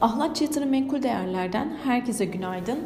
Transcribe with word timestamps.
Ahlatçı 0.00 0.44
Yatırım 0.44 0.70
Menkul 0.70 1.02
Değerler'den 1.02 1.78
herkese 1.84 2.24
günaydın. 2.24 2.78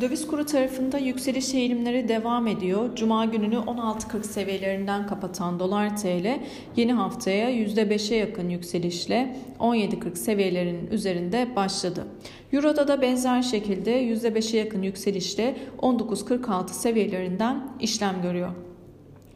Döviz 0.00 0.26
kuru 0.26 0.46
tarafında 0.46 0.98
yükseliş 0.98 1.54
eğilimleri 1.54 2.08
devam 2.08 2.46
ediyor. 2.46 2.96
Cuma 2.96 3.24
gününü 3.24 3.54
16.40 3.54 4.22
seviyelerinden 4.22 5.06
kapatan 5.06 5.60
dolar 5.60 5.96
TL 5.96 6.40
yeni 6.76 6.92
haftaya 6.92 7.50
%5'e 7.50 8.16
yakın 8.16 8.48
yükselişle 8.48 9.36
17.40 9.60 10.16
seviyelerinin 10.16 10.90
üzerinde 10.90 11.56
başladı. 11.56 12.06
Euro'da 12.52 12.88
da 12.88 13.02
benzer 13.02 13.42
şekilde 13.42 14.04
%5'e 14.04 14.58
yakın 14.58 14.82
yükselişle 14.82 15.56
19.46 15.78 16.68
seviyelerinden 16.68 17.68
işlem 17.80 18.22
görüyor. 18.22 18.69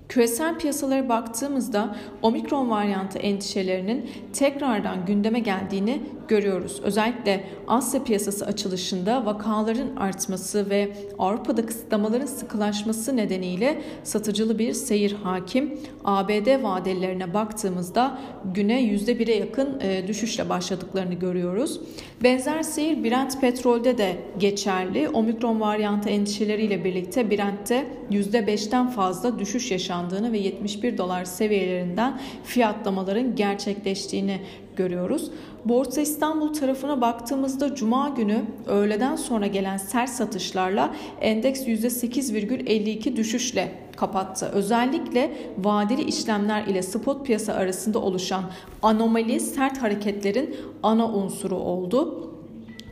Küresel 0.08 0.58
piyasalara 0.58 1.08
baktığımızda 1.08 1.96
omikron 2.22 2.70
varyantı 2.70 3.18
endişelerinin 3.18 4.10
tekrardan 4.32 5.06
gündeme 5.06 5.40
geldiğini 5.40 6.02
görüyoruz. 6.28 6.80
Özellikle 6.82 7.44
Asya 7.68 8.04
piyasası 8.04 8.46
açılışında 8.46 9.26
vakaların 9.26 9.96
artması 9.96 10.70
ve 10.70 10.92
Avrupa'da 11.18 11.66
kısıtlamaların 11.66 12.26
sıkılaşması 12.26 13.16
nedeniyle 13.16 13.82
satıcılı 14.02 14.58
bir 14.58 14.72
seyir 14.72 15.12
hakim. 15.12 15.78
ABD 16.04 16.62
vadelilerine 16.62 17.34
baktığımızda 17.34 18.18
güne 18.54 18.82
%1'e 18.82 19.34
yakın 19.34 19.80
e, 19.80 20.08
düşüşle 20.08 20.48
başladıklarını 20.48 21.14
görüyoruz. 21.14 21.80
Benzer 22.22 22.62
seyir 22.62 23.04
Brent 23.04 23.40
petrolde 23.40 23.98
de 23.98 24.16
geçerli. 24.38 25.08
Omikron 25.08 25.60
varyantı 25.60 26.08
endişeleriyle 26.08 26.84
birlikte 26.84 27.30
Brent'te 27.30 27.86
%5'ten 28.10 28.88
fazla 28.88 29.38
düşüş 29.38 29.70
yaşandığını 29.94 30.32
ve 30.32 30.38
71 30.38 30.98
dolar 30.98 31.24
seviyelerinden 31.24 32.20
fiyatlamaların 32.44 33.36
gerçekleştiğini 33.36 34.40
görüyoruz. 34.76 35.30
Borsa 35.64 36.00
İstanbul 36.00 36.52
tarafına 36.54 37.00
baktığımızda 37.00 37.74
cuma 37.74 38.08
günü 38.08 38.44
öğleden 38.66 39.16
sonra 39.16 39.46
gelen 39.46 39.76
sert 39.76 40.10
satışlarla 40.10 40.94
endeks 41.20 41.60
%8,52 41.62 43.16
düşüşle 43.16 43.72
kapattı. 43.96 44.46
Özellikle 44.52 45.32
vadeli 45.58 46.02
işlemler 46.02 46.66
ile 46.66 46.82
spot 46.82 47.26
piyasa 47.26 47.52
arasında 47.52 47.98
oluşan 47.98 48.44
anomali 48.82 49.40
sert 49.40 49.82
hareketlerin 49.82 50.56
ana 50.82 51.06
unsuru 51.08 51.56
oldu. 51.56 52.33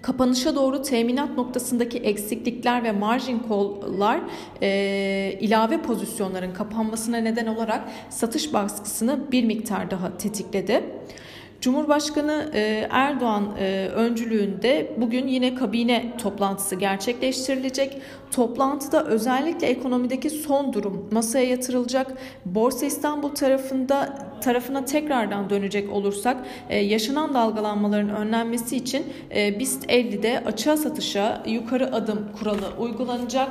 Kapanışa 0.02 0.54
doğru 0.54 0.82
teminat 0.82 1.36
noktasındaki 1.36 1.98
eksiklikler 1.98 2.84
ve 2.84 2.92
margin 2.92 3.42
call'lar 3.48 4.20
e, 4.62 5.38
ilave 5.40 5.82
pozisyonların 5.82 6.54
kapanmasına 6.54 7.16
neden 7.16 7.46
olarak 7.46 7.84
satış 8.10 8.52
baskısını 8.52 9.32
bir 9.32 9.44
miktar 9.44 9.90
daha 9.90 10.16
tetikledi. 10.18 10.84
Cumhurbaşkanı 11.60 12.50
e, 12.54 12.88
Erdoğan 12.90 13.56
e, 13.58 13.88
öncülüğünde 13.94 14.92
bugün 14.96 15.26
yine 15.26 15.54
kabine 15.54 16.16
toplantısı 16.22 16.74
gerçekleştirilecek. 16.74 17.98
Toplantıda 18.30 19.04
özellikle 19.04 19.66
ekonomideki 19.66 20.30
son 20.30 20.72
durum 20.72 21.08
masaya 21.12 21.44
yatırılacak. 21.44 22.12
Borsa 22.44 22.86
İstanbul 22.86 23.28
tarafında 23.28 24.18
tarafına 24.42 24.84
tekrardan 24.84 25.50
dönecek 25.50 25.92
olursak 25.92 26.36
e, 26.68 26.78
yaşanan 26.78 27.34
dalgalanmaların 27.34 28.16
önlenmesi 28.16 28.76
için 28.76 29.06
BIST 29.30 29.84
50'de 29.84 30.42
açığa 30.46 30.76
satışa 30.76 31.42
yukarı 31.46 31.94
adım 31.94 32.28
kuralı 32.38 32.68
uygulanacak. 32.78 33.50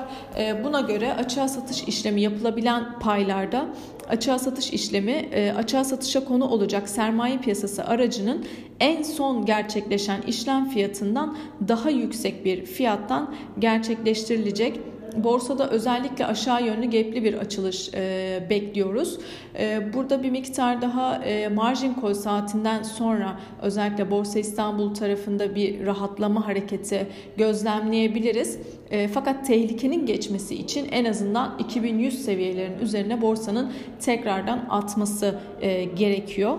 Buna 0.63 0.81
göre 0.81 1.13
açığa 1.13 1.47
satış 1.47 1.83
işlemi 1.83 2.21
yapılabilen 2.21 2.99
paylarda 2.99 3.65
açığa 4.09 4.39
satış 4.39 4.73
işlemi 4.73 5.29
açığa 5.57 5.83
satışa 5.83 6.25
konu 6.25 6.49
olacak 6.49 6.89
sermaye 6.89 7.37
piyasası 7.37 7.85
aracının 7.85 8.45
en 8.79 9.03
son 9.03 9.45
gerçekleşen 9.45 10.21
işlem 10.21 10.69
fiyatından 10.69 11.37
daha 11.67 11.89
yüksek 11.89 12.45
bir 12.45 12.65
fiyattan 12.65 13.35
gerçekleştirilecek. 13.59 14.79
Borsada 15.15 15.69
özellikle 15.69 16.25
aşağı 16.25 16.65
yönlü 16.65 16.85
gepli 16.85 17.23
bir 17.23 17.33
açılış 17.33 17.89
e, 17.93 18.43
bekliyoruz. 18.49 19.19
E, 19.59 19.93
burada 19.93 20.23
bir 20.23 20.29
miktar 20.31 20.81
daha 20.81 21.15
e, 21.15 21.47
margin 21.47 21.95
call 22.01 22.13
saatinden 22.13 22.83
sonra 22.83 23.39
özellikle 23.61 24.11
Borsa 24.11 24.39
İstanbul 24.39 24.93
tarafında 24.93 25.55
bir 25.55 25.85
rahatlama 25.85 26.47
hareketi 26.47 27.07
gözlemleyebiliriz. 27.37 28.59
E, 28.91 29.07
fakat 29.07 29.47
tehlikenin 29.47 30.05
geçmesi 30.05 30.55
için 30.55 30.87
en 30.91 31.05
azından 31.05 31.59
2100 31.59 32.25
seviyelerin 32.25 32.79
üzerine 32.79 33.21
borsanın 33.21 33.71
tekrardan 33.99 34.65
atması 34.69 35.39
e, 35.61 35.83
gerekiyor. 35.83 36.57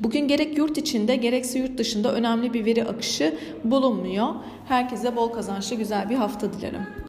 Bugün 0.00 0.28
gerek 0.28 0.58
yurt 0.58 0.78
içinde 0.78 1.16
gerekse 1.16 1.58
yurt 1.58 1.78
dışında 1.78 2.14
önemli 2.14 2.54
bir 2.54 2.64
veri 2.64 2.84
akışı 2.84 3.34
bulunmuyor. 3.64 4.28
Herkese 4.68 5.16
bol 5.16 5.28
kazançlı 5.28 5.76
güzel 5.76 6.10
bir 6.10 6.14
hafta 6.14 6.52
dilerim. 6.52 6.82